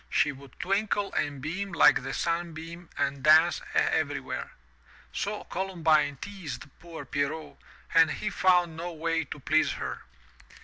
She 0.09 0.31
would 0.31 0.59
twinkle 0.59 1.13
and 1.13 1.43
beam 1.43 1.73
like 1.73 2.01
the 2.01 2.11
sunbeam 2.15 2.89
and 2.97 3.21
dance 3.21 3.61
everywhere. 3.75 4.49
So 5.13 5.43
Columbine 5.43 6.17
teased 6.19 6.63
poor 6.79 7.05
Pierrot 7.05 7.57
and 7.93 8.09
he 8.09 8.31
found 8.31 8.75
no 8.75 8.91
way 8.93 9.23
to 9.25 9.39
please 9.39 9.73
her. 9.73 10.01